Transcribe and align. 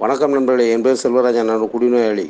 வணக்கம் 0.00 0.34
நண்பர்களே 0.34 0.66
என் 0.74 0.84
பேர் 0.84 1.00
செல்வராஜன் 1.02 1.48
நான் 1.50 1.62
குடிநோயாளி. 1.72 2.24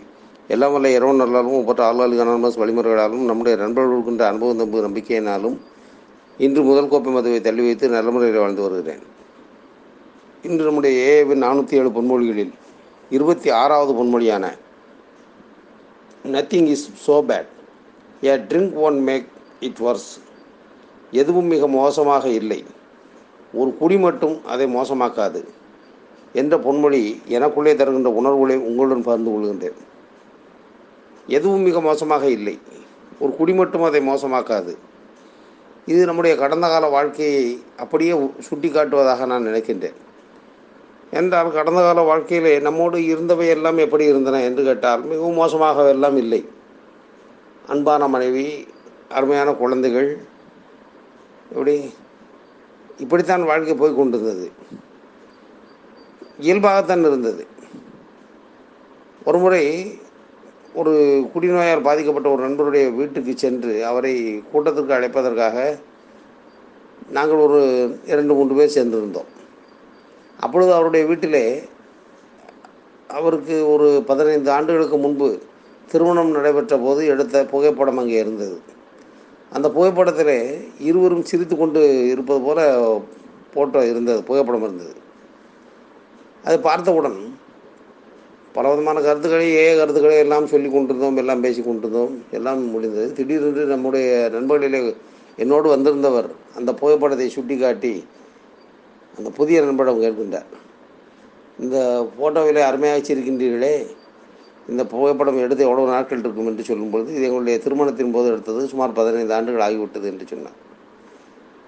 எல்லாம் 0.52 0.72
வல்ல 0.74 0.88
இரவு 0.94 1.12
நல்லாலும் 1.20 1.58
ஒவ்வொரு 1.58 1.82
ஆளாளுக்கு 1.88 2.24
அனானமஸ் 2.24 2.58
வழிமுறைகளாலும் 2.62 3.22
நம்முடைய 3.28 3.54
நண்பர்களுக்கின்ற 3.62 4.24
அனுபவம் 4.30 4.58
நம்பு 4.62 4.82
நம்பிக்கையினாலும் 4.86 5.54
இன்று 6.38 6.62
முதல் 6.62 6.88
கோப்பை 6.88 7.12
மதுவை 7.12 7.40
தள்ளி 7.40 7.62
வைத்து 7.66 7.92
நல்ல 7.94 8.10
முறையில் 8.10 8.40
வாழ்ந்து 8.42 8.64
வருகிறேன். 8.66 9.04
இன்று 10.48 10.66
நம்முடைய 10.68 10.96
ஏவின் 11.12 11.42
நானூற்றி 11.46 11.78
ஏழு 11.80 11.92
பொன்மொழிகளில் 11.98 12.52
இருபத்தி 13.10 13.50
ஆறாவது 13.60 13.94
பொன்மொழியான 14.00 14.44
nothing 16.34 16.68
is 16.74 16.86
so 17.06 17.18
bad 17.30 17.50
a 18.28 18.36
drink 18.50 18.76
one 18.88 19.00
make 19.10 19.30
it 19.68 19.82
worse 19.86 20.12
எதுவும் 21.22 21.50
மிக 21.54 21.68
மோசமாக 21.80 22.28
இல்லை. 22.42 22.62
ஒரு 23.54 23.72
குடி 23.82 23.98
மட்டும் 24.08 24.38
அதை 24.44 24.68
மோசமாக்காது. 24.78 25.42
என்ற 26.32 26.56
பொன்மொழி 26.56 27.02
எனக்குள்ளே 27.28 27.74
தருகின்ற 27.74 28.10
உணர்வுகளை 28.10 28.56
உங்களுடன் 28.56 29.02
பகிர்ந்து 29.02 29.30
கொள்கின்றேன். 29.30 29.78
எதுவும் 31.26 31.60
மிக 31.60 31.80
மோசமாக 31.80 32.28
இல்லை. 32.28 32.58
ஒரு 33.18 33.36
குடி 33.36 33.52
மட்டும் 33.54 33.82
அதை 33.82 34.08
மோசமாக்காது. 34.08 34.76
இது 35.86 36.06
நம்முடைய 36.06 36.36
கடந்த 36.36 36.66
கால 36.66 36.88
வாழ்க்கையை 36.88 37.62
அப்படியே 37.76 38.12
சுட்டி 38.38 38.68
காட்டுவதாக 38.68 39.26
நான் 39.26 39.46
நினைக்கின்றேன். 39.46 39.94
என்றால் 41.10 41.52
கடந்த 41.52 41.80
கால 41.80 42.00
வாழ்க்கையிலே 42.00 42.58
நம்மோடு 42.58 43.04
இருந்தவை 43.04 43.48
எல்லாம் 43.48 43.78
எப்படி 43.78 44.04
இருந்தன 44.04 44.42
என்று 44.42 44.62
கேட்டால் 44.64 45.02
மிகவும் 45.02 45.34
மோசமாக 45.34 45.88
எல்லாம் 45.88 46.16
இல்லை. 46.16 46.48
அன்பான 47.66 48.08
மனைவி 48.08 48.66
அருமையான 49.08 49.52
குழந்தைகள் 49.52 50.10
இப்படி 51.50 51.92
இப்படித்தான் 52.98 53.44
வாழ்க்கை 53.44 53.74
போய் 53.74 53.94
கொண்டிருந்தது. 53.94 54.50
இயல்பாகத்தான் 56.46 57.04
இருந்தது. 57.10 57.42
ஒரு 59.28 59.38
முறை 59.38 59.64
ஒரு 60.80 60.92
குடிநோயால் 61.32 61.86
பாதிக்கப்பட்ட 61.86 62.28
ஒரு 62.30 62.42
நண்பருடைய 62.46 62.84
வீட்டுக்கு 62.98 63.32
சென்று 63.36 63.72
அவரை 63.90 64.12
கூட்டத்திற்கு 64.52 64.96
அழைப்பதற்காக 64.98 65.56
நாங்கள் 67.16 67.42
ஒரு 67.46 67.60
இரண்டு 68.12 68.32
மூன்று 68.34 68.54
பேர் 68.54 68.74
சென்றிருந்தோம் 68.76 69.30
அப்பொழுது 70.38 70.70
அவருடைய 70.76 71.02
வீட்டிலே 71.10 71.44
அவருக்கு 73.10 73.56
ஒரு 73.72 73.88
பதினைந்து 74.10 74.50
ஆண்டுகளுக்கு 74.50 74.98
முன்பு 74.98 75.28
திருமணம் 75.90 76.34
நடைபெற்ற 76.36 76.74
போது 76.78 77.00
எடுத்த 77.06 77.44
புகைப்படம் 77.44 78.00
அங்கே 78.02 78.18
இருந்தது. 78.18 78.56
அந்த 79.52 79.66
புகைப்படத்தில் 79.70 80.36
இருவரும் 80.88 81.28
சிரித்து 81.30 81.56
கொண்டு 81.56 81.80
இருப்பது 82.12 82.40
போல 82.40 82.60
போட்டோ 83.54 83.80
இருந்தது 83.86 84.20
புகைப்படம் 84.28 84.64
இருந்தது. 84.68 84.94
அதை 86.44 86.56
பார்த்தவுடன் 86.68 87.18
பல 88.56 88.70
விதமான 88.70 89.00
கருத்துக்களை 89.04 89.44
ஏ 89.58 89.66
கருத்துக்களை 89.76 90.16
எல்லாம் 90.22 90.48
சொல்லி 90.52 90.68
கொண்டிருந்தோம் 90.70 91.18
எல்லாம் 91.20 91.42
பேசி 91.44 91.60
கொண்டிருந்தோம். 91.62 92.14
எல்லாம் 92.38 92.62
முடிந்தது. 92.72 93.06
திடீரென்று 93.18 93.62
நம்முடைய 93.74 94.08
நண்பர்களிலே 94.34 94.80
என்னோடு 95.42 95.68
வந்திருந்தவர் 95.74 96.28
அந்த 96.58 96.70
புகைப்படத்தை 96.80 97.28
சுட்டி 97.36 97.56
காட்டி 97.58 97.92
அந்த 99.18 99.28
புதிய 99.38 99.60
நண்பரிடம் 99.64 100.02
கேட்கின்றார். 100.04 100.50
இந்த 101.64 101.76
ஃபோட்டோவிலே 102.12 102.62
அருமையாக 102.68 102.98
வச்சிருக்கின்றீர்களே 102.98 103.74
இந்த 104.70 104.82
புகைப்படம் 104.92 105.40
எடுத்து 105.44 105.66
எவ்வளவு 105.68 105.92
நாட்கள் 105.94 106.22
இருக்கும் 106.24 106.48
என்று 106.50 106.64
சொல்லும்பொழுது 106.68 107.08
இது 107.16 107.24
எங்களுடைய 107.28 107.56
திருமணத்தின் 107.64 108.14
போது 108.16 108.28
எடுத்தது 108.32 108.60
சுமார் 108.72 108.98
பதினைந்து 108.98 109.34
ஆண்டுகள் 109.38 109.64
ஆகிவிட்டது 109.68 110.06
என்று 110.12 110.26
சொன்னார். 110.32 110.58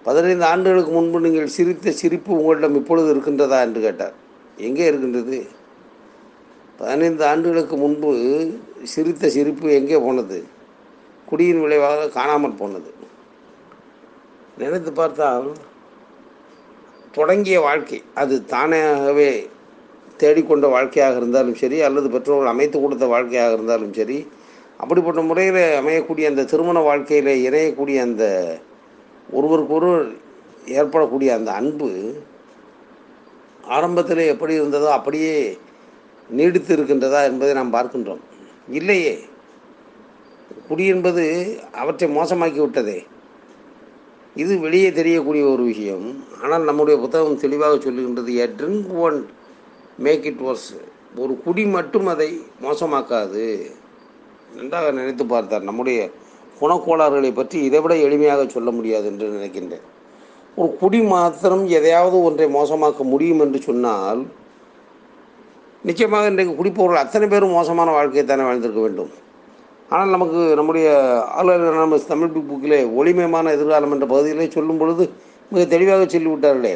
பதினைந்து 0.08 0.47
ஆண்டுகளுக்கு 0.50 0.92
முன்பு 0.92 1.25
நீங்கள் 1.27 1.55
சிரித்த 1.56 1.95
சிரிப்பு 2.02 2.33
உங்களிடம் 2.41 2.78
இப்பொழுது 2.80 3.08
இருக்கின்றதா 3.14 3.58
என்று 3.67 3.80
கேட்டார். 3.86 4.14
எங்கே 4.58 4.86
இருக்கின்றது? 4.86 5.47
பதினைந்து 6.78 7.24
ஆண்டுகளுக்கு 7.27 7.77
முன்பு 7.77 8.10
சிரித்த 8.83 9.28
சிரிப்பு 9.28 9.70
எங்கே 9.72 9.98
போனது? 9.98 10.44
குடியின் 11.28 11.61
விளைவாக 11.61 12.08
காணாமல் 12.08 12.58
போனது. 12.58 12.91
நினைத்து 14.58 14.92
பார்த்தால் 14.92 15.52
தொடங்கிய 17.12 17.61
வாழ்க்கை. 17.61 18.02
அது 18.14 18.45
தானாகவே 18.45 19.48
தேடிக்கொண்ட 20.20 20.68
வாழ்க்கையாக 20.68 21.17
இருந்தாலும் 21.17 21.55
சரி 21.55 21.80
அல்லது 21.80 22.08
பெற்றோர்கள் 22.08 22.46
அமைத்து 22.46 22.80
கொடுத்த 22.80 23.06
வாழ்க்கையாக 23.06 23.52
இருந்தாலும் 23.52 23.92
சரி 23.92 24.27
அப்படிப்பட்ட 24.79 25.23
முறையில் 25.23 25.77
அமையக்கூடிய 25.77 26.27
அந்த 26.29 26.45
திருமண 26.45 26.80
வாழ்க்கையில் 26.80 27.48
இணையக்கூடிய 27.48 28.00
அந்த 28.02 28.24
ஒருவருக்கொருவர் 29.33 30.06
ஏற்படக்கூடிய 30.68 31.34
அந்த 31.34 31.52
அன்பு 31.52 32.14
ஆரம்பத்தில் 33.69 34.30
எப்படி 34.33 34.61
இருந்ததோ 34.61 34.89
அப்படியே 34.98 35.58
நீடித்து 36.30 36.77
இருக்கின்றதா 36.77 37.20
என்பதை 37.25 37.52
நாம் 37.55 37.75
பார்க்கின்றோம். 37.75 38.23
இல்லையே. 38.69 39.14
குடி 40.69 40.86
என்பது 40.86 41.25
அவற்றை 41.73 42.07
மோசமாக்கி 42.17 42.61
விட்டதே 42.61 43.07
இது 44.36 44.58
வெளியே 44.58 44.92
தெரியக்கூடிய 44.92 45.45
ஒரு 45.47 45.63
விஷயம். 45.63 46.24
ஆனால் 46.42 46.64
நம்முடைய 46.64 47.01
புத்தகம் 47.01 47.39
தெளிவாக 47.39 47.74
சொல்லுகின்றது 47.74 48.33
a 48.35 48.47
drink 48.58 48.91
one 48.98 49.27
make 49.98 50.24
it 50.24 50.42
worse 50.45 50.70
ஒரு 51.17 51.41
குடி 51.45 51.64
மட்டும் 51.64 52.07
அதை 52.07 52.41
மோசமாக்காது. 52.63 53.45
நன்றாக 54.57 54.91
நினைத்து 54.91 55.27
பார்த்தார் 55.27 55.63
நம்முடைய 55.63 56.11
குணக்கோளாறுகளை 56.61 57.35
பற்றி 57.35 57.58
இதைவிட 57.64 57.95
எளிமையாக 57.95 58.47
சொல்ல 58.47 58.70
முடியாது 58.70 59.07
என்று 59.07 59.29
நினைக்கின்றேன். 59.29 59.86
ஒரு 60.61 60.70
குடி 60.81 60.98
மாத்திரம் 61.13 61.63
எதையாவது 61.77 62.17
ஒன்றை 62.27 62.47
மோசமாக்க 62.57 63.05
முடியும் 63.13 63.41
என்று 63.45 63.59
சொன்னால் 63.69 64.20
நிச்சயமாக 65.89 66.31
இன்றைக்கு 66.33 66.53
குடிப்பவர்கள் 66.59 67.03
அத்தனை 67.05 67.27
பேரும் 67.33 67.57
மோசமான 67.59 67.89
வாழ்க்கையை 67.97 68.25
தானே 68.27 68.45
வாழ்ந்திருக்க 68.48 68.81
வேண்டும். 68.85 69.11
ஆனால் 69.92 70.13
நமக்கு 70.15 70.41
நம்முடைய 70.59 70.89
ஆளுநர் 71.39 71.81
நம்ம 71.83 71.98
தமிழ் 72.13 72.33
புக்கிலே 72.35 72.79
ஒளிமயமான 72.98 73.53
எதிர்காலம் 73.57 73.95
என்ற 73.97 74.07
பகுதியிலே 74.13 74.47
சொல்லும் 74.57 74.81
பொழுது 74.83 75.05
மிக 75.51 75.65
தெளிவாக 75.75 76.07
சொல்லிவிட்டார்களே 76.15 76.75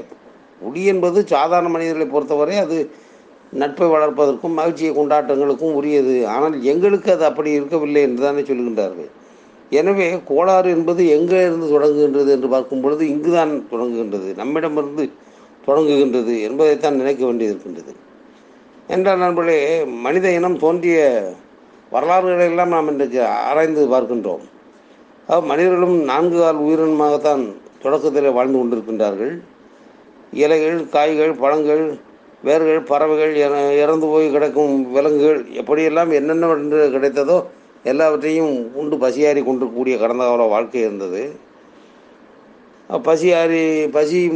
குடி 0.65 0.83
என்பது 0.93 1.19
சாதாரண 1.35 1.71
மனிதர்களை 1.77 2.09
பொறுத்தவரை 2.15 2.57
அது 2.65 2.79
நட்பை 3.61 3.87
வளர்ப்பதற்கும் 3.95 4.59
மகிழ்ச்சியை 4.61 4.91
கொண்டாட்டங்களுக்கும் 4.95 5.77
உரியது. 5.81 6.17
ஆனால் 6.35 6.57
எங்களுக்கு 6.73 7.09
அது 7.17 7.25
அப்படி 7.31 7.51
இருக்கவில்லை 7.59 8.03
என்று 8.09 8.27
தானே 8.27 8.43
சொல்கின்றார்கள். 8.51 9.11
எனவே 9.71 10.07
கோளாறு 10.29 10.69
என்பது 10.77 11.03
எங்கே 11.17 11.41
இருந்து 11.47 11.67
தொடங்குகின்றது 11.73 12.31
என்று 12.37 12.49
பார்க்கும் 12.49 12.83
பொழுது 12.85 13.03
இங்குதான் 13.13 13.53
தொடங்குகின்றது 13.73 14.29
நம்மிடமிருந்து 14.41 15.05
தொடங்குகின்றது 15.67 16.35
என்பதைத்தான் 16.47 17.01
நினைக்க 17.01 17.23
வேண்டியிருக்கின்றது 17.27 17.93
என்றால் 18.89 19.23
நண்பர்களே 19.25 19.59
மனித 20.05 20.27
இனம் 20.39 20.61
தோன்றிய 20.63 20.99
வரலாறுகளை 21.93 22.47
எல்லாம் 22.51 22.73
நாம் 22.75 22.89
இன்றைக்கு 22.93 23.21
ஆராய்ந்து 23.49 23.83
பார்க்கின்றோம். 23.93 24.45
மனிதர்களும் 25.51 25.97
நான்கு 26.11 26.39
கால் 26.39 26.65
உயிரினமாகத்தான் 26.67 27.43
தொடக்கத்தில் 27.83 28.37
வாழ்ந்து 28.37 28.59
கொண்டிருக்கின்றார்கள். 28.59 29.33
இலைகள் 30.45 30.79
காய்கள் 30.95 31.33
பழங்கள் 31.43 31.85
வேர்கள் 32.47 32.81
பறவைகள் 32.91 33.33
என 33.45 33.55
இறந்து 33.83 34.07
போய் 34.07 34.27
கிடக்கும் 34.35 34.75
விலங்குகள் 34.97 35.41
எப்படியெல்லாம் 35.61 36.11
என்னென்ன 36.19 36.51
என்று 36.57 36.81
கிடைத்ததோ 36.95 37.39
எல்லாவற்றையும் 37.85 38.75
உண்டு 38.75 38.97
பசியாறி 38.97 39.45
கொண்டிருக்கக்கூடிய 39.45 39.99
கடந்த 39.99 40.25
கால 40.25 40.43
வாழ்க்கை 40.43 40.81
இருந்தது. 40.81 41.37
பசியாறி 43.05 43.89
பசி 43.91 44.29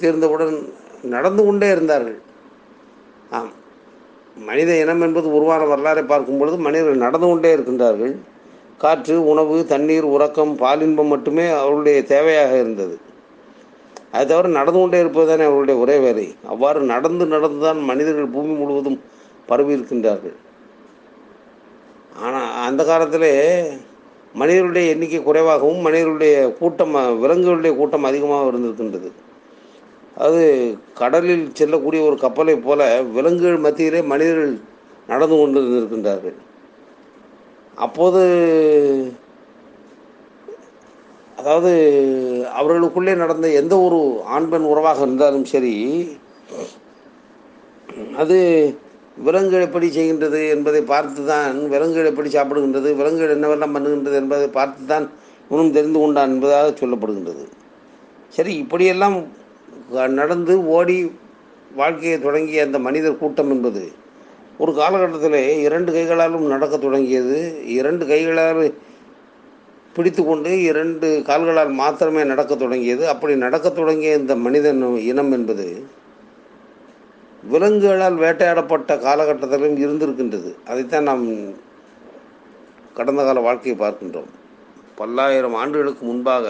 தீர்ந்தவுடன் 0.00 0.72
நடந்து 1.02 1.44
கொண்டே 1.44 1.70
இருந்தார்கள். 1.70 2.18
ஆம். 3.30 3.52
மனித 4.36 4.76
இனம் 4.76 5.00
என்பது 5.00 5.32
உருவான 5.32 5.64
வரலாறை 5.64 6.06
பார்க்கும் 6.06 6.38
பொழுது 6.38 6.56
மனிதர்கள் 6.56 6.96
நடந்து 6.96 7.26
கொண்டே 7.26 7.54
இருக்கின்றார்கள். 7.56 8.14
காற்று 8.78 9.26
உணவு 9.26 9.66
தண்ணீர் 9.66 10.04
உறக்கம் 10.04 10.58
பாலின்பம் 10.58 11.06
மட்டுமே 11.06 11.48
அவர்களுடைய 11.48 12.02
தேவையாக 12.08 12.58
இருந்தது. 12.58 12.98
அது 14.10 14.26
தவிர 14.26 14.48
நடந்து 14.48 14.80
கொண்டே 14.80 14.98
இருப்பது 14.98 15.26
தானே 15.26 15.42
அவர்களுடைய 15.42 15.80
ஒரே 15.80 15.98
வேலை. 15.98 16.34
அவ்வாறு 16.46 16.80
நடந்து 16.80 17.26
நடந்து 17.26 17.60
தான் 17.60 17.78
மனிதர்கள் 17.78 18.26
பூமி 18.26 18.54
முழுவதும் 18.54 19.00
பரவி 19.46 19.74
இருக்கின்றார்கள். 19.74 20.34
ஆனால் 22.16 22.48
அந்த 22.66 22.84
காலத்தில் 22.84 23.30
மனிதர்களுடைய 24.34 24.92
எண்ணிக்கை 24.92 25.22
குறைவாகவும் 25.22 25.80
மனிதர்களுடைய 25.80 26.34
கூட்டம் 26.58 26.94
விலங்குகளுடைய 27.22 27.76
கூட்டம் 27.76 28.04
அதிகமாக 28.04 28.48
இருந்திருக்கின்றது. 28.48 29.10
அது 30.16 30.42
கடலில் 30.94 31.52
செல்லக்கூடிய 31.52 32.02
ஒரு 32.02 32.16
கப்பலை 32.16 32.56
போல 32.56 33.02
விலங்குகள் 33.02 33.58
மத்தியிலே 33.58 34.02
மனிதர்கள் 34.02 34.54
நடந்து 35.06 35.36
கொண்டு 35.36 35.60
இருந்திருக்கின்றார்கள் 35.60 36.38
அப்போது 37.76 38.22
அதாவது 41.38 41.70
அவர்களுக்குள்ளே 42.52 43.14
நடந்த 43.14 43.48
எந்த 43.48 43.78
ஒரு 43.80 44.22
ஆண் 44.24 44.48
பெண் 44.48 44.62
உறவாக 44.62 45.00
இருந்தாலும் 45.00 45.44
சரி 45.44 45.74
அது 48.16 48.38
விலங்குகள் 49.16 49.66
எப்படி 49.66 49.88
செய்கின்றது 49.96 50.40
என்பதை 50.54 50.80
பார்த்து 50.92 51.22
தான் 51.30 51.56
விலங்குகள் 51.72 52.10
எப்படி 52.10 52.30
சாப்பிடுகின்றது 52.36 52.88
விலங்குகள் 53.00 53.34
என்னவெல்லாம் 53.36 53.74
பண்ணுகின்றது 53.76 54.16
என்பதை 54.22 54.46
பார்த்து 54.58 54.84
தான் 54.92 55.06
இவனும் 55.48 55.74
தெரிந்து 55.76 55.98
கொண்டான் 56.02 56.32
என்பதாக 56.34 56.68
சொல்லப்படுகின்றது. 56.82 57.44
சரி 58.36 58.52
இப்படியெல்லாம் 58.62 59.16
நடந்து 60.20 60.54
ஓடி 60.76 60.96
வாழ்க்கையை 61.80 62.16
தொடங்கிய 62.26 62.64
அந்த 62.66 62.78
மனிதர் 62.86 63.20
கூட்டம் 63.20 63.52
என்பது 63.54 63.82
ஒரு 64.62 64.72
காலகட்டத்தில் 64.78 65.38
இரண்டு 65.66 65.90
கைகளாலும் 65.92 66.46
நடக்க 66.54 66.74
தொடங்கியது. 66.78 67.38
இரண்டு 67.78 68.04
கைகளால் 68.10 68.62
பிடித்து 69.96 70.22
கொண்டு 70.24 70.50
இரண்டு 70.70 71.08
கால்களால் 71.28 71.72
மாத்திரமே 71.80 72.22
நடக்க 72.32 72.52
தொடங்கியது. 72.56 73.02
அப்படி 73.12 73.32
நடக்க 73.46 73.66
தொடங்கிய 73.70 74.20
இந்த 74.20 74.34
மனிதன் 74.44 74.80
இனம் 75.10 75.32
என்பது 75.38 75.66
விலங்குகளால் 77.50 78.16
வேட்டையாடப்பட்ட 78.24 78.96
காலகட்டத்திலும் 79.06 79.78
இருந்திருக்கின்றது. 79.84 80.50
அதைத்தான் 80.70 81.08
நாம் 81.10 81.24
கடந்த 82.98 83.20
கால 83.26 83.40
வாழ்க்கையை 83.46 83.76
பார்க்கின்றோம். 83.82 84.30
பல்லாயிரம் 84.98 85.56
ஆண்டுகளுக்கு 85.60 86.02
முன்பாக 86.10 86.46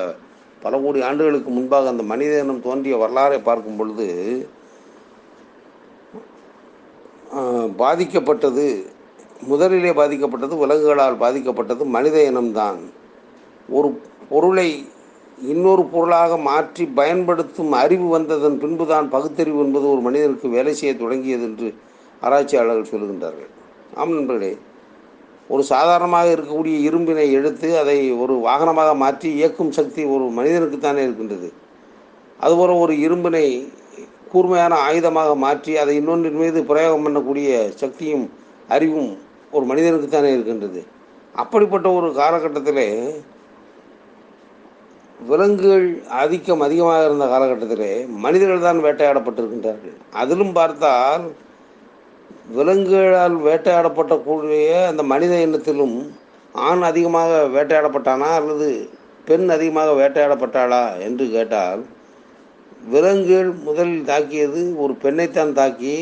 பல 0.64 0.78
கோடி 0.82 0.98
ஆண்டுகளுக்கு 1.08 1.50
முன்பாக 1.50 1.92
அந்த 1.92 2.02
மனித 2.10 2.32
இனம் 2.42 2.64
தோன்றிய 2.66 2.96
வரலாறை 3.02 3.38
பார்க்கும் 3.48 3.78
பொழுது 3.78 4.08
பாதிக்கப்பட்டது 7.82 8.66
முதலிலே 9.50 9.92
பாதிக்கப்பட்டது 10.00 10.54
விலங்குகளால் 10.62 11.22
பாதிக்கப்பட்டது 11.22 11.84
மனித 11.96 12.16
இனம்தான். 12.30 12.80
ஒரு 13.76 13.88
பொருளை 14.32 14.68
இன்னொரு 15.52 15.82
பொருளாக 15.92 16.36
மாற்றி 16.48 16.84
பயன்படுத்தும் 16.98 17.72
அறிவு 17.82 18.06
வந்ததன் 18.08 18.58
பின்புதான் 18.62 19.06
பகுத்தறிவு 19.14 19.60
என்பது 19.64 19.86
ஒரு 19.92 20.02
மனிதனுக்கு 20.06 20.48
வேலை 20.48 20.74
செய்ய 20.80 20.92
தொடங்கியது 20.94 21.44
என்று 21.48 21.68
ஆராய்ச்சியாளர்கள் 22.22 22.90
சொல்லுகின்றார்கள். 22.92 23.50
ஆம் 24.00 24.14
நண்பர்களே 24.16 24.52
ஒரு 25.50 25.62
சாதாரணமாக 25.70 26.28
இருக்கக்கூடிய 26.34 26.76
இரும்பினை 26.88 27.26
எடுத்து 27.38 27.68
அதை 27.78 27.96
ஒரு 28.22 28.34
வாகனமாக 28.46 28.90
மாற்றி 28.94 29.28
இயக்கும் 29.38 29.72
சக்தி 29.78 30.02
ஒரு 30.14 30.24
மனிதனுக்குத்தானே 30.38 31.02
இருக்கின்றது. 31.06 31.48
அதுபோல் 32.40 32.82
ஒரு 32.84 32.94
இரும்பினை 33.06 33.46
கூர்மையான 34.32 34.74
ஆயுதமாக 34.86 35.30
மாற்றி 35.46 35.72
அதை 35.82 35.94
இன்னொன்றின் 36.00 36.40
மீது 36.42 36.58
பிரயோகம் 36.70 37.04
பண்ணக்கூடிய 37.06 37.48
சக்தியும் 37.82 38.24
அறிவும் 38.68 39.10
ஒரு 39.50 39.64
மனிதனுக்குத்தானே 39.70 40.30
இருக்கின்றது. 40.36 40.80
அப்படிப்பட்ட 41.34 41.86
ஒரு 41.98 42.08
காலகட்டத்தில் 42.20 42.84
விலங்குகள் 45.30 45.86
ஆதிக்கம் 46.20 46.64
அதிகமாக 46.66 47.04
இருந்த 47.06 47.24
காலகட்டத்திலே 47.26 47.90
மனிதர்கள் 48.24 48.66
தான் 48.66 48.82
வேட்டையாடப்பட்டிருக்கின்றார்கள். 48.86 49.96
அதிலும் 50.12 50.54
பார்த்தால் 50.58 51.24
விலங்குகளால் 52.56 53.36
வேட்டையாடப்பட்டக்கூடிய 53.48 54.68
அந்த 54.90 55.02
மனித 55.12 55.34
இனத்திலும் 55.46 55.96
ஆண் 56.68 56.82
அதிகமாக 56.82 57.32
வேட்டையாடப்பட்டானா 57.56 58.30
அல்லது 58.38 58.68
பெண் 59.24 59.46
அதிகமாக 59.48 59.90
வேட்டையாடப்பட்டாளா 59.92 60.82
என்று 60.98 61.24
கேட்டால் 61.30 61.82
விலங்குகள் 62.92 63.50
முதலில் 63.66 64.08
தாக்கியது 64.08 64.62
ஒரு 64.76 64.94
பெண்ணைத்தான் 65.02 65.52
தாக்கி 65.52 65.96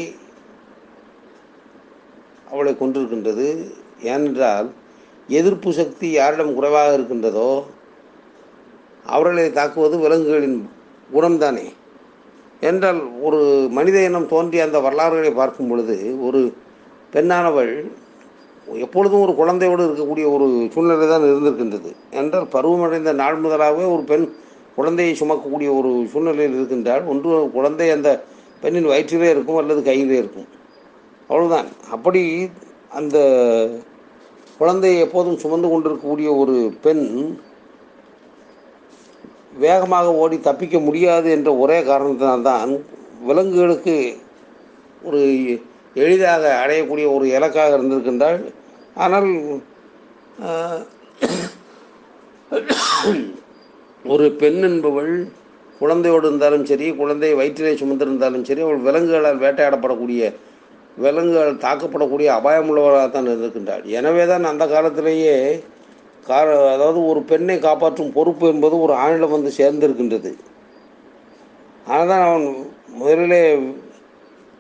அவளை 2.50 2.72
கொண்டிருக்கின்றது 2.74 3.48
ஏனென்றால் 4.02 4.68
எதிர்ப்பு 5.28 5.70
சக்தி 5.72 6.06
யாரிடம் 6.10 6.54
குறைவாக 6.54 6.94
இருக்கின்றதோ 6.94 7.50
அவர்களை 9.10 9.52
தாக்குவது 9.52 9.96
விலங்குகளின் 9.98 10.58
குணம்தானே? 11.14 11.66
என்றால் 12.60 13.00
ஒரு 13.20 13.40
மனித 13.70 13.98
இனம் 14.04 14.28
தோன்றிய 14.28 14.64
அந்த 14.64 14.78
வரலாறுகளை 14.80 15.30
பார்க்கும் 15.30 15.68
பொழுது 15.68 15.96
ஒரு 16.26 16.40
பெண்ணானவள் 17.12 17.72
எப்பொழுதும் 18.84 19.20
ஒரு 19.20 19.32
குழந்தையோடு 19.32 19.84
இருக்கக்கூடிய 19.84 20.26
ஒரு 20.32 20.46
சூழ்நிலை 20.72 21.06
தான் 21.08 21.22
இருந்திருக்கின்றது. 21.22 21.90
என்றால் 22.10 22.48
பருவமடைந்த 22.52 23.12
நாள் 23.12 23.40
முதலாகவே 23.40 23.84
ஒரு 23.94 24.02
பெண் 24.06 24.26
குழந்தையை 24.76 25.16
சுமக்கக்கூடிய 25.20 25.70
ஒரு 25.78 25.90
சூழ்நிலையில் 26.08 26.54
இருக்கின்றால் 26.54 27.04
ஒன்று 27.04 27.50
குழந்தை 27.52 27.90
அந்த 27.90 28.08
பெண்ணின் 28.60 28.86
வயிற்றிலே 28.86 29.30
இருக்கும் 29.30 29.56
அல்லது 29.56 29.82
கையிலே 29.82 30.16
இருக்கும். 30.18 30.48
அவ்வளவுதான். 31.28 31.68
அப்படி 31.90 32.22
அந்த 32.90 33.18
குழந்தையை 34.58 35.00
எப்போதும் 35.00 35.38
சுமந்து 35.38 35.68
கொண்டிருக்கக்கூடிய 35.68 36.30
ஒரு 36.34 36.56
பெண் 36.82 37.04
வேகமாக 39.52 40.12
ஓடி 40.14 40.36
தப்பிக்க 40.40 40.76
முடியாது 40.78 41.28
என்ற 41.30 41.50
ஒரே 41.56 41.78
காரணத்தினால் 41.82 42.42
தான் 42.42 42.72
விலங்குகளுக்கு 43.20 43.96
ஒரு 45.02 45.20
எளிதாக 45.96 46.44
அடையக்கூடிய 46.62 47.06
ஒரு 47.12 47.26
இலக்காக 47.28 47.76
இருந்திருக்கின்றால் 47.76 48.40
ஆனால் 48.96 49.28
ஒரு 54.04 54.26
பெண் 54.32 54.60
என்பவள் 54.62 55.12
குழந்தையோடு 55.80 56.26
இருந்தாலும் 56.26 56.64
சரி 56.64 56.86
குழந்தையை 56.92 57.34
வயிற்றிலே 57.36 57.72
சுமந்திருந்தாலும் 57.74 58.46
சரி 58.48 58.62
அவள் 58.62 58.86
விலங்குகளால் 58.86 59.42
வேட்டையாடப்படக்கூடிய 59.42 60.22
விலங்குகள் 60.96 61.60
தாக்கப்படக்கூடிய 61.60 62.28
அபாயமுள்ளவராக 62.34 63.08
தான் 63.10 63.28
இருக்கின்றாள் 63.34 63.84
எனவே 63.90 64.24
தான் 64.26 64.44
அந்த 64.44 64.64
காலத்திலேயே 64.66 65.36
கார 66.26 66.72
அதாவது 66.72 67.06
ஒரு 67.06 67.22
பெண்ணை 67.22 67.58
காப்பாற்றும் 67.58 68.12
பொறுப்பு 68.12 68.48
என்பது 68.48 68.80
ஒரு 68.80 68.92
ஆணிடம் 68.92 69.30
வந்து 69.30 69.52
சேர்ந்திருக்கின்றது. 69.56 70.34
ஆனால் 71.86 72.28
அவன் 72.28 72.66
முதலிலே 72.88 73.56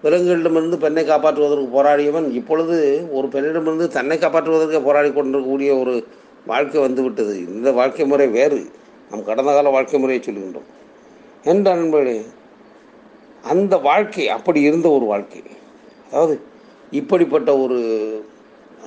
விலங்குகளிடமிருந்து 0.02 0.76
பெண்ணை 0.76 1.08
காப்பாற்றுவதற்கு 1.08 1.66
போராடியவன். 1.76 2.30
இப்பொழுது 2.30 3.08
ஒரு 3.10 3.26
பெண்ணிடமிருந்து 3.28 3.86
தன்னை 3.86 4.18
காப்பாற்றுவதற்கே 4.18 4.82
போராடி 4.82 5.12
கொண்டிருக்கக்கூடிய 5.12 5.76
ஒரு 5.76 6.06
வாழ்க்கை 6.46 6.80
வந்துவிட்டது. 6.80 7.38
இந்த 7.46 7.72
வாழ்க்கை 7.72 8.06
முறை 8.06 8.26
வேறு. 8.26 8.70
நம் 9.10 9.24
கடந்த 9.24 9.52
கால 9.52 9.68
வாழ்க்கை 9.68 10.00
முறையை 10.00 10.24
சொல்கின்றோம். 10.26 10.68
என்ற 11.44 11.74
நண்பர்களே 11.74 12.24
அந்த 13.42 13.76
வாழ்க்கை 13.76 14.28
அப்படி 14.28 14.60
இருந்த 14.60 14.88
ஒரு 14.88 15.04
வாழ்க்கை. 15.04 15.42
அதாவது 16.10 16.40
இப்படிப்பட்ட 16.90 17.58
ஒரு 17.58 17.78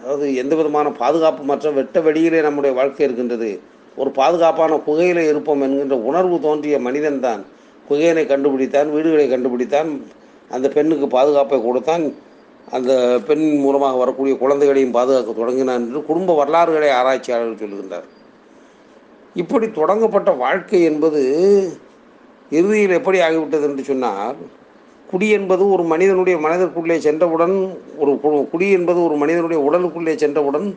அதாவது 0.04 0.28
எந்த 0.36 0.54
விதமான 0.56 0.88
பாதுகாப்பு 1.02 1.42
மற்ற 1.44 1.70
வெட்ட 1.72 1.98
வெளியிலே 2.08 2.40
நம்முடைய 2.42 2.72
வாழ்க்கை 2.76 3.04
இருக்கின்றது. 3.06 3.50
ஒரு 4.02 4.10
பாதுகாப்பான 4.18 4.80
குகையிலே 4.88 5.24
இருப்போம் 5.30 5.62
என்கின்ற 5.62 5.96
உணர்வு 6.10 6.38
தோன்றிய 6.40 6.78
மனிதன்தான் 6.80 7.42
குகையினை 7.90 8.24
கண்டுபிடித்தான் 8.32 8.90
வீடுகளை 8.96 9.26
கண்டுபிடித்தான் 9.34 9.90
அந்த 10.52 10.68
பெண்ணுக்கு 10.70 11.08
பாதுகாப்பை 11.08 11.58
கொடுத்தான் 11.62 12.04
அந்த 12.76 12.92
பெண் 13.28 13.46
மூலமாக 13.60 13.98
வரக்கூடிய 13.98 14.34
குழந்தைகளையும் 14.38 14.96
பாதுகாக்க 14.98 15.32
தொடங்கினான் 15.40 15.86
என்று 15.86 16.02
குடும்ப 16.10 16.36
வரலாறுகளை 16.36 16.90
ஆராய்ச்சியாளர்கள் 16.90 17.62
சொல்லுகின்றார். 17.64 18.08
இப்படி 19.36 19.68
தொடங்கப்பட்ட 19.80 20.32
வாழ்க்கை 20.44 20.82
என்பது 20.84 21.22
இறுதியில் 22.58 22.98
எப்படி 23.00 23.20
ஆகிவிட்டது 23.20 23.68
என்று 23.70 23.84
சொன்னால் 23.84 24.38
குடி 25.14 25.30
என்பது 25.30 25.70
ஒரு 25.70 25.84
மனிதனுடைய 25.84 26.38
மனதிற்குள்ளே 26.38 26.98
சென்றவுடன் 26.98 27.56
ஒரு 27.98 28.20
கு- 28.24 28.50
குடி 28.50 28.70
என்பது 28.70 29.04
ஒரு 29.04 29.16
மனிதனுடைய 29.16 29.72
உடலுக்குள்ளே 29.72 30.16
சென்றவுடன் 30.16 30.68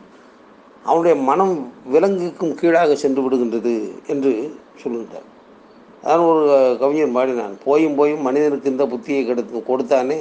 அவனுடைய 0.83 1.21
மனம் 1.21 1.55
விலங்குக்கும் 1.85 2.55
கீழாக 2.55 2.95
சென்று 2.95 3.21
விடுகின்றது 3.21 3.73
என்று 4.07 4.31
சொல்லுகின்றார். 4.83 5.27
அதான் 6.03 6.27
ஒரு 6.27 6.43
கவிஞர் 6.79 7.11
பாடினான் 7.11 7.57
போயும் 7.65 7.95
போயும் 7.95 8.21
மனிதனுக்கு 8.21 8.69
இந்த 8.69 8.85
புத்தியை 8.85 9.25
கெடுத்து 9.25 9.63
கொடுத்தானே 9.67 10.19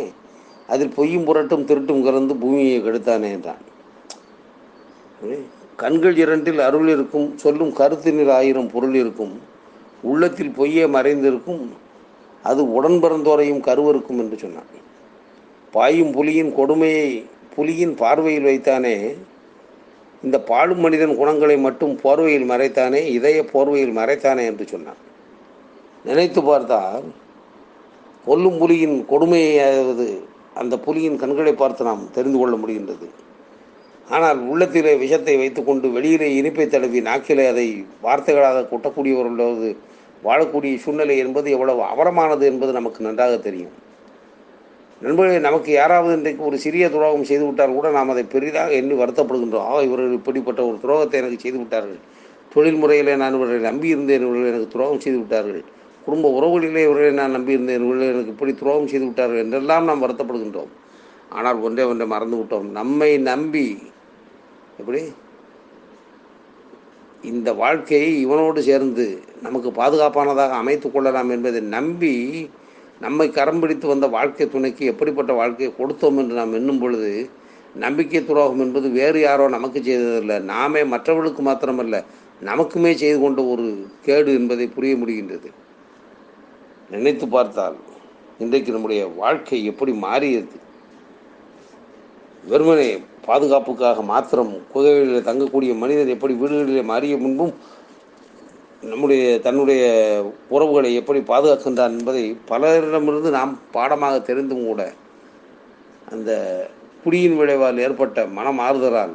அதில் 0.69 0.95
பொய்யும் 0.95 1.25
புரட்டும் 1.25 1.65
திருட்டும் 1.65 2.05
கலந்து 2.05 2.37
பூமியை 2.37 2.83
கெடுத்தானே 2.83 3.29
என்றான். 3.31 3.63
கண்கள் 5.77 6.17
இரண்டில் 6.17 6.59
அருள் 6.59 6.89
இருக்கும் 6.89 7.39
சொல்லும் 7.39 7.73
கருத்தினில் 7.75 8.33
ஆயிரம் 8.33 8.71
பொருள் 8.71 8.95
இருக்கும் 8.95 9.35
உள்ளத்தில் 10.03 10.51
பொய்யே 10.51 10.87
மறைந்திருக்கும் 10.87 11.63
அது 12.49 12.63
உடன் 12.77 12.99
பிறந்தோரையும் 13.03 13.65
கருவருக்கும் 13.69 14.21
என்று 14.23 14.37
சொன்னான். 14.43 14.71
பாயும் 15.75 16.13
புலியின் 16.17 16.53
கொடுமையை 16.59 17.09
புலியின் 17.55 17.95
பார்வையில் 18.03 18.49
வைத்தானே 18.51 18.97
இந்த 20.25 20.37
பாழும் 20.51 20.83
மனிதன் 20.85 21.19
குணங்களை 21.19 21.57
மட்டும் 21.67 21.95
போர்வையில் 22.03 22.47
மறைத்தானே 22.53 23.01
இதய 23.17 23.39
போர்வையில் 23.53 23.95
மறைத்தானே 23.99 24.45
என்று 24.51 24.65
சொன்னான். 24.73 25.01
நினைத்து 26.09 26.41
பார்த்தால் 26.49 27.07
கொல்லும் 28.27 28.59
புலியின் 28.63 28.97
கொடுமையாவது 29.11 30.09
அந்த 30.61 30.75
புலியின் 30.87 31.21
கண்களை 31.23 31.53
பார்த்து 31.55 31.89
நாம் 31.89 32.05
தெரிந்து 32.17 32.39
கொள்ள 32.39 32.55
முடிகின்றது. 32.63 33.09
ஆனால் 34.15 34.41
உள்ளத்திலே 34.53 34.93
விஷத்தை 35.03 35.35
வைத்துக்கொண்டு 35.41 35.87
வெளியிலே 35.97 36.29
இனிப்பை 36.41 36.67
தடவி 36.67 37.01
நாக்கிலே 37.09 37.45
அதை 37.53 37.67
வார்த்தைகளாக 38.07 38.67
கொட்டக்கூடியவர்களது 38.73 39.71
வாழக்கூடிய 40.27 40.77
சூழ்நிலை 40.85 41.19
என்பது 41.19 41.51
எவ்வளவு 41.51 41.83
அவலமானது 41.93 42.45
என்பது 42.53 42.73
நமக்கு 42.73 43.05
நன்றாக 43.05 43.37
தெரியும். 43.37 43.75
நண்பர்களே 45.01 45.39
நமக்கு 45.39 45.71
யாராவது 45.73 46.15
இன்றைக்கு 46.17 46.45
ஒரு 46.45 46.59
சிறிய 46.59 46.85
துரோகம் 46.91 47.25
செய்து 47.25 47.45
விட்டால் 47.47 47.75
கூட 47.79 47.91
நாம் 47.91 48.09
அதை 48.09 48.25
பெரிதாக 48.25 48.73
எண்ணி 48.73 48.95
வருத்தப்படுகின்றோம். 48.95 49.67
ஆ 49.71 49.83
இவர்கள் 49.83 50.13
இப்படிப்பட்ட 50.13 50.61
ஒரு 50.67 50.77
துரோகத்தை 50.83 51.13
எனக்கு 51.13 51.39
செய்து 51.39 51.59
விட்டார்கள். 51.59 51.99
தொழில் 52.55 52.75
முறையிலே 52.75 53.17
நான் 53.17 53.35
இவர்களை 53.35 53.61
நம்பியிருந்தேன் 53.71 54.25
இவர்கள் 54.27 54.51
எனக்கு 54.53 54.69
துரோகம் 54.69 55.01
செய்து 55.01 55.19
விட்டார்கள். 55.19 55.63
குடும்ப 56.05 56.31
உறவுகளிலே 56.39 56.83
இவர்களை 56.89 57.13
நான் 57.13 57.35
நம்பியிருந்தேன் 57.37 57.85
இவர்கள் 57.87 58.13
எனக்கு 58.13 58.35
இப்படி 58.35 58.55
துரோகம் 58.55 58.87
செய்து 58.87 59.05
விட்டார்கள் 59.05 59.43
என்றெல்லாம் 59.45 59.85
நாம் 59.85 60.03
வருத்தப்படுகின்றோம். 60.03 60.73
ஆனால் 61.31 61.61
ஒன்றே 61.61 61.83
ஒன்றை 61.83 62.07
மறந்து 62.07 62.37
விட்டோம். 62.37 62.69
நம்மை 62.71 63.19
நம்பி 63.19 63.67
எப்படி? 64.79 65.03
இந்த 67.33 67.51
வாழ்க்கையை 67.53 68.11
இவனோடு 68.27 68.59
சேர்ந்து 68.59 69.05
நமக்கு 69.43 69.69
பாதுகாப்பானதாக 69.71 70.59
அமைத்து 70.63 70.89
கொள்ளலாம் 70.91 71.31
என்பதை 71.31 71.61
நம்பி 71.77 72.15
நம்மை 73.01 73.27
கரம் 73.31 73.61
பிடித்து 73.61 73.87
வந்த 73.87 74.07
வாழ்க்கை 74.07 74.45
துணைக்கு 74.49 74.85
எப்படிப்பட்ட 74.87 75.33
வாழ்க்கையை 75.33 75.71
கொடுத்தோம் 75.79 76.19
என்று 76.21 76.35
நாம் 76.35 76.53
எண்ணும் 76.53 76.79
பொழுது 76.79 77.11
நம்பிக்கை 77.75 78.21
துரோகம் 78.25 78.61
என்பது 78.61 78.91
வேறு 78.91 79.21
யாரோ 79.21 79.49
நமக்கு 79.49 79.79
செய்ததில்லை. 79.83 80.39
நாமே 80.53 80.83
மற்றவர்களுக்கு 80.85 81.43
மாத்திரமல்ல 81.43 81.97
நமக்குமே 82.45 82.93
செய்து 82.95 83.19
கொண்ட 83.21 83.41
ஒரு 83.45 83.67
கேடு 84.07 84.31
என்பதை 84.35 84.67
புரிய 84.67 84.95
முடிகின்றது. 84.95 85.51
நினைத்து 86.91 87.27
பார்த்தால் 87.29 87.77
இன்றைக்கு 88.39 88.73
நம்முடைய 88.73 89.03
வாழ்க்கை 89.23 89.59
எப்படி 89.65 89.93
மாறியது? 90.07 90.57
வெறுமனே 92.45 92.89
பாதுகாப்புக்காக 93.29 94.03
மாத்திரம் 94.13 94.53
குகைகளில் 94.73 95.27
தங்கக்கூடிய 95.29 95.73
மனிதன் 95.83 96.15
எப்படி 96.15 96.35
வீடுகளிலே 96.43 96.83
மாறிய 96.93 97.17
முன்பும் 97.17 97.55
நம்முடைய 98.91 99.25
தன்னுடைய 99.47 99.83
உறவுகளை 100.49 100.91
எப்படி 101.01 101.21
பாதுகாக்கின்றான் 101.31 101.97
என்பதை 101.99 102.25
பலரிடமிருந்து 102.51 103.31
நாம் 103.39 103.55
பாடமாக 103.77 104.17
தெரிந்தும் 104.29 104.67
கூட 104.67 104.83
அந்த 106.13 106.31
குடியின் 107.05 107.39
விளைவால் 107.41 107.83
ஏற்பட்ட 107.87 108.27
மனம் 108.37 108.61
ஆறுதலால் 108.67 109.15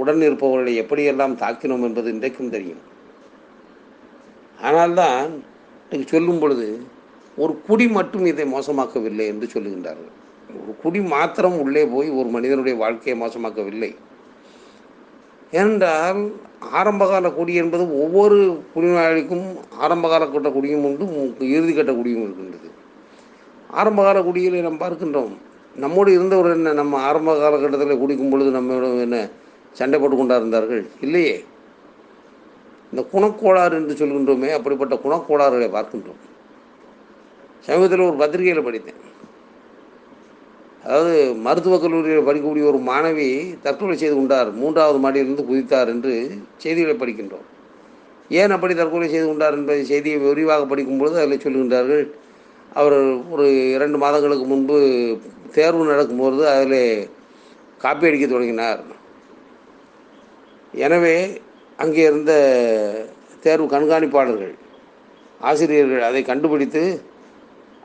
உடன் 0.00 0.26
இருப்பவர்களை 0.26 0.72
எப்படியெல்லாம் 0.82 1.38
தாக்கினோம் 1.42 1.86
என்பது 1.88 2.08
இன்றைக்கும் 2.14 2.52
தெரியும். 2.56 2.82
ஆனால்தான் 4.66 5.20
இன்னைக்கு 5.84 6.12
சொல்லும் 6.14 6.40
பொழுது 6.42 6.68
ஒரு 7.42 7.52
குடி 7.66 7.86
மட்டும் 7.88 8.26
இதை 8.26 8.44
மோசமாக்கவில்லை 8.52 9.26
என்று 9.32 9.46
சொல்லுகின்றார்கள். 9.54 10.12
ஒரு 10.62 10.72
குடி 10.82 11.00
மாத்திரம் 11.14 11.58
உள்ளே 11.60 11.84
போய் 11.94 12.08
ஒரு 12.18 12.28
மனிதனுடைய 12.28 12.74
வாழ்க்கையை 12.78 13.16
மோசமாக்கவில்லை. 13.22 13.90
ஏனென்றால் 15.50 16.20
ஆரம்பகால 16.80 17.30
குடி 17.32 17.54
என்பது 17.54 17.84
ஒவ்வொரு 18.02 18.38
குடிநோயாளிக்கும் 18.74 19.46
ஆரம்பகால 19.84 20.28
கட்ட 20.28 20.50
குடியும் 20.50 20.84
உண்டு 20.84 21.04
இறுதி 21.56 21.72
கட்ட 21.74 21.92
குடியும் 21.94 22.22
இருக்கின்றது. 22.22 22.70
ஆரம்பகால 23.80 24.22
குடியில் 24.22 24.64
நாம் 24.66 24.82
பார்க்கின்றோம் 24.84 25.34
நம்மோடு 25.76 26.10
இருந்தவர் 26.12 26.54
என்ன 26.56 26.72
நம்ம 26.72 27.00
ஆரம்ப 27.08 27.30
காலகட்டத்தில் 27.38 28.00
குடிக்கும் 28.02 28.30
பொழுது 28.30 28.50
நம்ம 28.50 28.76
என்ன 29.06 29.18
சண்டை 29.72 29.96
போட்டு 30.00 30.16
கொண்டா 30.16 30.36
இருந்தார்கள் 30.36 30.82
இல்லையே. 31.00 31.34
இந்த 32.90 33.02
குணக்கோளாறு 33.12 33.74
என்று 33.80 33.94
சொல்கின்றோமே 34.00 34.50
அப்படிப்பட்ட 34.58 34.94
குணக்கோளாறுகளை 35.04 35.68
பார்க்கின்றோம். 35.76 36.20
சமீபத்தில் 37.66 38.06
ஒரு 38.08 38.16
பத்திரிகையில் 38.16 38.66
படித்தேன். 38.66 39.00
அதாவது 40.86 41.14
மருத்துவக் 41.44 41.82
கல்லூரியில் 41.82 42.26
படிக்கக்கூடிய 42.26 42.64
ஒரு 42.70 42.78
மாணவி 42.88 43.28
தற்கொலை 43.64 43.94
செய்து 44.02 44.16
கொண்டார். 44.16 44.50
மூன்றாவது 44.60 44.98
மாடியிலிருந்து 45.04 45.46
குதித்தார் 45.48 45.88
என்று 45.94 46.12
செய்திகளை 46.62 46.94
படிக்கின்றோம். 47.00 47.46
ஏன் 48.40 48.54
அப்படி 48.56 48.74
தற்கொலை 48.74 49.08
செய்து 49.14 49.26
கொண்டார் 49.28 49.56
என்பதை 49.58 49.82
செய்தியை 49.90 50.18
விரிவாக 50.26 50.66
படிக்கும்பொழுது 50.72 51.16
அதில் 51.22 51.44
சொல்லுகின்றார்கள் 51.44 52.04
அவர் 52.80 52.96
ஒரு 53.34 53.46
இரண்டு 53.76 53.98
மாதங்களுக்கு 54.04 54.46
முன்பு 54.52 54.76
தேர்வு 55.56 55.90
நடக்கும்போது 55.90 56.42
அதில் 56.52 57.08
காப்பி 57.84 58.08
அடிக்க 58.08 58.26
தொடங்கினார். 58.26 58.80
எனவே 60.86 61.16
அங்கே 61.82 62.02
இருந்த 62.10 62.32
தேர்வு 63.44 63.66
கண்காணிப்பாளர்கள் 63.74 64.54
ஆசிரியர்கள் 65.48 66.08
அதை 66.08 66.20
கண்டுபிடித்து 66.30 66.82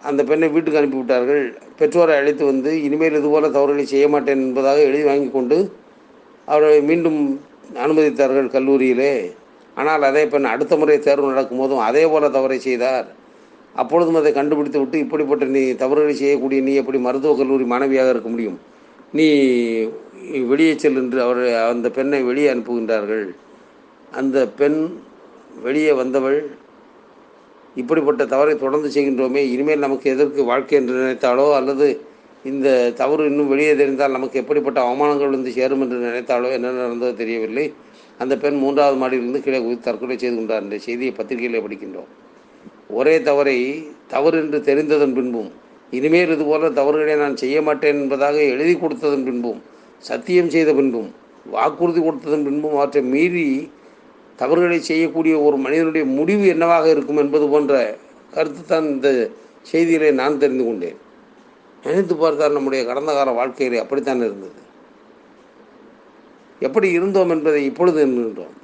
அந்த 0.10 0.22
பெண்ணை 0.30 0.48
வீட்டுக்கு 0.54 0.80
அனுப்பிவிட்டார்கள். 0.80 1.44
பெற்றோரை 1.80 2.14
அழைத்து 2.20 2.44
வந்து 2.52 2.72
இனிமேல் 2.88 3.18
இதுபோல் 3.20 3.56
தவறுகளை 3.58 3.86
செய்ய 3.94 4.06
மாட்டேன் 4.14 4.44
என்பதாக 4.48 4.82
எழுதி 4.90 5.04
வாங்கி 5.10 5.30
கொண்டு 5.38 5.58
அவரை 6.52 6.78
மீண்டும் 6.90 7.20
அனுமதித்தார்கள் 7.84 8.54
கல்லூரியிலே. 8.56 9.14
ஆனால் 9.82 10.06
அதே 10.10 10.24
பெண் 10.32 10.52
அடுத்த 10.54 10.74
முறை 10.80 10.96
தேர்வு 11.08 11.34
நடக்கும்போதும் 11.34 11.84
அதே 11.90 12.04
போல் 12.14 12.36
தவறை 12.38 12.58
செய்தார். 12.68 13.06
அப்பொழுதும் 13.82 14.18
அதை 14.22 14.32
கண்டுபிடித்து 14.38 14.80
விட்டு 14.80 14.98
இப்படிப்பட்ட 15.04 15.46
நீ 15.58 15.62
தவறுகளை 15.84 16.16
செய்யக்கூடிய 16.22 16.62
நீ 16.68 16.74
எப்படி 16.82 17.00
மருத்துவக் 17.06 17.40
கல்லூரி 17.42 17.66
மாணவியாக 17.74 18.14
இருக்க 18.14 18.30
முடியும்? 18.34 18.58
நீ 19.18 19.28
வெளியே 20.52 20.74
செல் 20.82 21.00
என்று 21.04 21.20
அவர் 21.28 21.44
அந்த 21.72 21.88
பெண்ணை 21.98 22.20
வெளியே 22.30 22.50
அனுப்புகின்றார்கள். 22.54 23.26
அந்த 24.20 24.38
பெண் 24.60 24.80
வெளியே 25.66 25.94
வந்தவள் 26.02 26.40
இப்படிப்பட்ட 27.76 28.24
தவறை 28.26 28.54
தொடர்ந்து 28.56 28.90
செய்கின்றோமே 28.96 29.42
இனிமேல் 29.54 29.86
நமக்கு 29.86 30.08
எதற்கு 30.14 30.42
வாழ்க்கை 30.50 30.76
என்று 30.80 30.96
நினைத்தாலோ 31.02 31.46
அல்லது 31.60 31.88
இந்த 32.46 32.68
தவறு 33.00 33.24
இன்னும் 33.30 33.52
வெளியே 33.54 33.74
தெரிந்தால் 33.82 34.16
நமக்கு 34.18 34.40
எப்படிப்பட்ட 34.42 34.80
அவமானங்கள் 34.86 35.36
வந்து 35.36 35.52
சேரும் 35.58 35.84
என்று 35.84 35.98
நினைத்தாலோ 36.06 36.48
என்ன 36.58 36.72
நடந்ததோ 36.78 37.12
தெரியவில்லை. 37.22 37.66
அந்த 38.20 38.34
பெண் 38.44 38.58
மூன்றாவது 38.64 38.98
மாடியிலிருந்து 39.02 39.42
கீழே 39.46 39.60
குதித்து 39.62 39.86
தற்கொலை 39.88 40.16
செய்து 40.18 40.36
கொண்டார் 40.36 40.64
என்ற 40.64 40.78
செய்தியை 40.88 41.14
பத்திரிகையிலே 41.20 41.62
படிக்கின்றோம். 41.66 42.10
ஒரே 43.00 43.16
தவறை 43.30 43.58
தவறு 44.14 44.38
என்று 44.44 44.60
தெரிந்ததன் 44.70 45.16
பின்பும் 45.18 45.50
இனிமேல் 45.94 46.34
இதுபோல 46.36 46.70
தவறுகளை 46.80 47.16
நான் 47.22 47.40
செய்ய 47.42 47.58
மாட்டேன் 47.68 48.00
என்பதாக 48.04 48.38
எழுதி 48.54 48.74
கொடுத்ததன் 48.76 49.26
பின்பும் 49.28 49.60
சத்தியம் 50.04 50.52
செய்த 50.56 50.70
பின்பும் 50.74 51.10
வாக்குறுதி 51.56 52.02
கொடுத்ததன் 52.02 52.46
பின்பும் 52.48 52.76
அவற்றை 52.78 53.02
மீறி 53.14 53.46
தவறுகளை 54.42 54.80
செய்யக்கூடிய 54.82 55.34
ஒரு 55.48 55.58
மனிதனுடைய 55.66 56.04
முடிவு 56.18 56.46
என்னவாக 56.54 56.86
இருக்கும் 56.94 57.22
என்பது 57.24 57.46
போன்ற 57.48 57.74
கருத்து 58.34 58.62
தான் 58.66 58.88
இந்த 58.94 59.08
செய்தியிலே 59.72 60.10
நான் 60.12 60.42
தெரிந்து 60.44 60.64
கொண்டேன். 60.66 60.98
நினைத்து 61.86 62.16
பார்த்தால் 62.16 62.58
நம்முடைய 62.58 62.82
கடந்த 62.86 63.12
கால 63.14 63.32
வாழ்க்கையிலே 63.32 63.80
அப்படித்தான் 63.82 64.24
இருந்தது. 64.28 64.60
எப்படி 66.60 66.88
இருந்தோம் 66.92 67.30
என்பதை 67.30 67.62
இப்பொழுது 67.66 68.00
எண்ணுகின்றோம். 68.06 68.56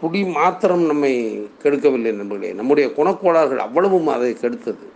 குடி 0.00 0.20
மாத்திரம் 0.24 0.84
நம்மை 0.90 1.12
கெடுக்கவில்லை 1.62 2.12
நண்பர்களே. 2.12 2.52
நம்முடைய 2.52 2.86
குணக்கோளாறுகள் 2.96 3.64
அவ்வளவும் 3.66 4.10
அதை 4.16 4.30
கெடுத்தது. 4.40 4.86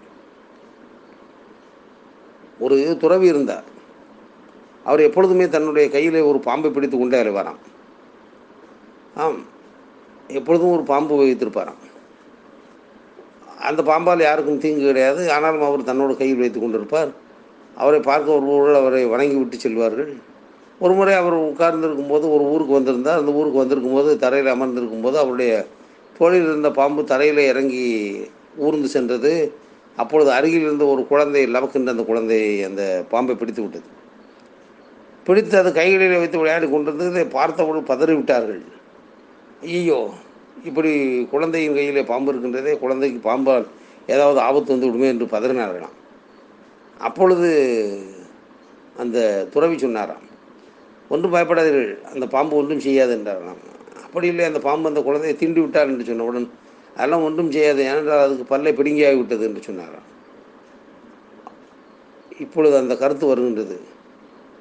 ஒரு 2.58 2.96
துறவி 3.00 3.26
இருந்தார். 3.26 3.66
அவர் 4.84 5.06
எப்பொழுதுமே 5.08 5.48
தன்னுடைய 5.48 5.86
கையிலே 5.90 6.20
ஒரு 6.20 6.38
பாம்பை 6.38 6.70
பிடித்து 6.70 6.98
கொண்டே 6.98 7.22
அலைவாராம் 7.22 7.62
ஆம். 9.16 9.42
எப்பொழுதும் 10.28 10.72
ஒரு 10.72 10.82
பாம்பு 10.82 11.22
வைத்திருப்பாராம் 11.22 11.82
அந்த 13.60 13.82
பாம்பால் 13.82 14.22
யாருக்கும் 14.22 14.58
தீங்கு 14.58 14.86
கிடையாது. 14.86 15.32
ஆனாலும் 15.32 15.62
அவர் 15.62 15.80
தன்னோட 15.80 16.16
கையில் 16.16 16.36
வைத்து 16.36 16.60
கொண்டிருப்பார். 16.60 17.10
அவரை 17.76 18.00
பார்க்க 18.00 18.32
வருபவர்கள் 18.32 18.80
அவரை 18.80 19.04
வணங்கி 19.04 19.34
விட்டு 19.34 19.56
செல்வார்கள். 19.56 20.16
ஒரு 20.78 20.94
முறை 20.94 21.14
அவர் 21.14 21.32
உட்கார்ந்திருக்கும் 21.32 22.06
போது 22.06 22.34
ஒரு 22.34 22.44
ஊருக்கு 22.44 22.72
வந்திருந்தார். 22.72 23.18
அந்த 23.18 23.32
ஊருக்கு 23.32 23.58
வந்திருக்கும் 23.58 23.92
போது 23.92 24.18
தரையில் 24.18 24.52
அமர்ந்திருக்கும் 24.52 25.00
போது 25.00 25.18
அவருடைய 25.18 25.66
தோளில் 26.18 26.42
இருந்த 26.42 26.70
பாம்பு 26.70 27.04
தரையில் 27.04 27.38
இறங்கி 27.38 27.84
ஊர்ந்து 28.56 28.88
சென்றது. 28.88 29.52
அப்பொழுது 29.96 30.30
அருகில் 30.30 30.60
இருந்த 30.60 30.84
ஒரு 30.84 31.06
குழந்தை 31.06 31.46
லவக்கின்ற 31.46 31.88
அந்த 31.88 32.04
குழந்தையை 32.04 32.64
அந்த 32.64 33.04
பாம்பை 33.08 33.34
பிடித்து 33.34 33.62
விட்டது. 33.62 33.84
பிடித்து 35.24 35.58
அது 35.58 35.72
கைகளில் 35.72 36.18
வைத்து 36.18 36.38
விளையாடி 36.38 36.68
கொண்டிருந்ததை. 36.68 37.24
பார்த்தவர்கள் 37.24 37.96
பதறி 37.96 38.14
விட்டார்கள் 38.14 38.74
ஐயோ 39.62 39.98
இப்படி 40.68 40.90
குழந்தையின் 41.32 41.76
கையிலே 41.76 42.02
பாம்பு 42.10 42.30
இருக்கின்றதே 42.32 42.72
குழந்தைக்கு 42.78 43.20
பாம்பால் 43.28 43.66
ஏதாவது 44.14 44.38
ஆபத்து 44.40 44.72
வந்து 44.74 44.88
விடுமே 44.88 45.08
என்று 45.12 45.26
பதறினார்களாம். 45.34 45.96
அப்பொழுது 47.00 47.48
அந்த 48.96 49.18
துறவி 49.54 49.76
சொன்னாராம் 49.78 50.24
ஒன்றும் 51.10 51.34
பயப்படாதீர்கள் 51.34 51.90
அந்த 52.12 52.26
பாம்பு 52.26 52.54
ஒன்றும் 52.60 52.84
செய்யாது 52.86 53.12
என்றாராம். 53.16 53.60
அப்படி 54.04 54.26
இல்லை 54.32 54.44
அந்த 54.50 54.60
பாம்பு 54.68 54.90
அந்த 54.90 55.00
குழந்தையை 55.08 55.34
தீண்டி 55.40 55.60
விட்டார் 55.62 55.90
என்று 55.92 56.08
சொன்னவுடன் 56.10 56.48
அதெல்லாம் 56.96 57.24
ஒன்றும் 57.28 57.50
செய்யாது 57.56 57.80
ஏனென்றால் 57.90 58.24
அதுக்கு 58.26 58.44
பல்லை 58.52 58.72
பிடுங்கியாகி 58.78 59.18
விட்டது 59.20 59.44
என்று 59.48 59.62
சொன்னாராம். 59.68 60.06
இப்பொழுது 62.44 62.76
அந்த 62.76 62.94
கருத்து 62.96 63.26
வருகின்றது. 63.26 63.76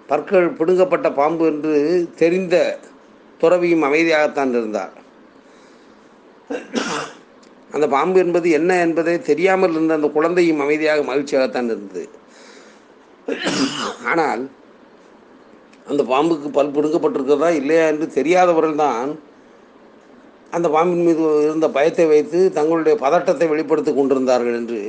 பற்கள் 0.09 0.49
பிடுங்கப்பட்ட 0.57 1.07
பாம்பு 1.13 1.45
என்று 1.51 1.73
தெரிந்த 2.21 2.55
துறவியும் 3.41 3.85
அமைதியாகத்தான் 3.87 4.53
இருந்தார். 4.59 4.93
அந்த 7.75 7.85
பாம்பு 7.93 8.17
என்பது 8.23 8.47
என்ன 8.59 8.71
என்பதை 8.85 9.15
தெரியாமல் 9.29 9.73
இருந்த 9.75 9.93
அந்த 9.99 10.09
குழந்தையும் 10.17 10.61
அமைதியாக 10.65 11.01
மகிழ்ச்சியாகத்தான் 11.09 11.71
இருந்தது. 11.73 12.03
ஆனால் 14.11 14.43
அந்த 15.91 16.01
பாம்புக்கு 16.11 16.49
பல் 16.57 16.75
பிடுங்கப்பட்டிருக்கிறதா 16.75 17.49
இல்லையா 17.61 17.85
என்று 17.93 18.05
தெரியாதவர்கள் 18.19 18.81
தான் 18.85 19.09
அந்த 20.55 20.67
பாம்பின் 20.75 21.05
மீது 21.07 21.23
இருந்த 21.47 21.67
பயத்தை 21.77 22.05
வைத்து 22.11 22.39
தங்களுடைய 22.57 22.95
பதட்டத்தை 23.03 23.45
வெளிப்படுத்தி 23.51 23.91
கொண்டிருந்தார்கள் 23.93 24.57
என்று 24.59 24.81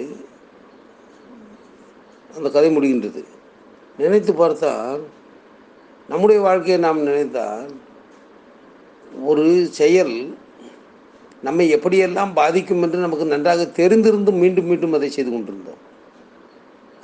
அந்த 2.36 2.48
கதை 2.56 2.70
முடிகின்றது. 2.76 3.22
நினைத்து 4.02 4.32
பார்த்தால் 4.42 5.02
நம்முடைய 6.12 6.38
வாழ்க்கையை 6.46 6.78
நாம் 6.86 7.06
நினைத்தால் 7.08 7.66
ஒரு 9.24 9.66
செயல் 9.70 10.36
நம்மை 11.42 11.74
எப்படியெல்லாம் 11.74 12.32
பாதிக்கும் 12.34 12.82
என்று 12.82 12.98
நமக்கு 12.98 13.24
நன்றாக 13.24 13.62
தெரிந்திருந்தும் 13.62 14.38
மீண்டும் 14.38 14.66
மீண்டும் 14.66 14.92
அதை 14.92 15.10
செய்து 15.10 15.30
கொண்டிருந்தோம். 15.30 15.80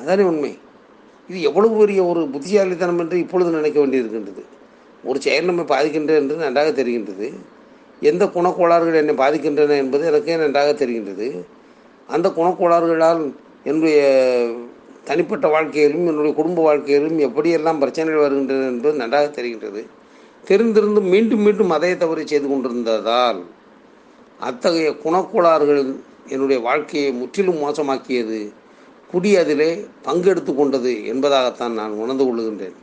அதானே 0.01 0.23
உண்மை. 0.23 0.59
இது 1.29 1.43
எவ்வளவு 1.43 1.79
பெரிய 1.79 2.05
ஒரு 2.05 2.29
புத்திசாலித்தனம் 2.29 2.99
என்று 2.99 3.19
இப்பொழுது 3.19 3.51
நினைக்க 3.51 3.81
வேண்டியிருக்கின்றது. 3.81 4.43
ஒரு 5.05 5.21
செயல் 5.21 5.45
நம்மை 5.45 5.65
பாதிக்கின்றது 5.65 6.17
என்று 6.17 6.37
நன்றாக 6.37 6.83
தெரிகின்றது. 6.83 7.33
எந்த 8.01 8.25
குணக்கோளாறுகள் 8.25 8.95
என்னை 8.95 9.15
பாதிக்கின்றன 9.15 9.77
என்பது 9.77 10.07
எனக்கே 10.07 10.37
நன்றாக 10.37 10.85
தெரிகின்றது. 10.85 11.45
அந்த 12.07 12.29
குணக்கோளாறுகளால் 12.29 13.33
என்னுடைய 13.65 14.01
தனிப்பட்ட 15.05 15.49
வாழ்க்கையிலும் 15.49 16.07
என்னுடைய 16.07 16.35
குடும்ப 16.35 16.63
வாழ்க்கையிலும் 16.63 17.19
எப்படியெல்லாம் 17.19 17.79
பிரச்சனைகள் 17.79 18.23
வருகின்றன 18.23 18.67
என்பது 18.67 18.97
நன்றாக 18.97 19.43
தெரிகின்றது. 19.43 19.87
தெரிந்திருந்தும் 20.49 21.09
மீண்டும் 21.15 21.41
மீண்டும் 21.41 21.71
அதே 21.71 21.97
தவறு 21.97 22.27
செய்து 22.27 22.49
கொண்டிருந்ததால் 22.49 23.43
அத்தகைய 24.41 24.91
குணக்கோளாறுகள் 24.91 25.95
என்னுடைய 26.29 26.63
வாழ்க்கையை 26.63 27.13
முற்றிலும் 27.13 27.57
மோசமாக்கியது. 27.57 28.53
குடி 29.11 29.37
அதிலே 29.37 29.87
பங்கெடுத்து 30.05 30.55
கொண்டது 30.55 30.93
என்பதாகத்தான் 30.93 31.71
நான் 31.71 31.91
உணர்ந்து 31.91 32.25
கொள்ளுகின்றேன். 32.25 32.77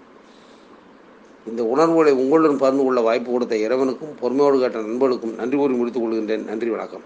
இந்த 1.48 1.64
உணர்வுகளை 1.64 2.14
உங்களுடன் 2.14 2.58
பகிர்ந்து 2.58 2.84
கொள்ள 2.84 3.02
வாய்ப்பு 3.02 3.32
கொடுத்த 3.32 3.56
இறைவனுக்கும் 3.56 4.16
பொறுமையோடு 4.20 4.60
கேட்ட 4.60 4.78
நண்பர்களுக்கும் 4.80 5.36
நன்றி 5.36 5.58
கூறி 5.58 5.74
முடித்துக் 5.74 6.04
கொள்கின்றேன். 6.04 6.46
நன்றி 6.46 6.70
வணக்கம். 6.70 7.06